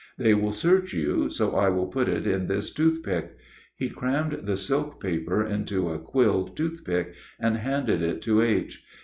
[0.17, 3.37] They will search you, so I will put it in this toothpick."
[3.75, 8.83] He crammed the silk paper into a quill toothpick, and handed it to H.